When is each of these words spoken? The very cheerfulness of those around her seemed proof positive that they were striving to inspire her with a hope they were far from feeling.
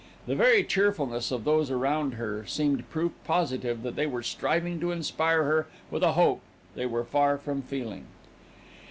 The 0.25 0.33
very 0.35 0.63
cheerfulness 0.63 1.29
of 1.29 1.43
those 1.43 1.69
around 1.69 2.15
her 2.15 2.43
seemed 2.47 2.89
proof 2.89 3.11
positive 3.23 3.83
that 3.83 3.95
they 3.95 4.07
were 4.07 4.23
striving 4.23 4.79
to 4.79 4.89
inspire 4.89 5.43
her 5.43 5.67
with 5.91 6.01
a 6.01 6.13
hope 6.13 6.41
they 6.73 6.87
were 6.87 7.03
far 7.05 7.37
from 7.37 7.61
feeling. 7.61 8.07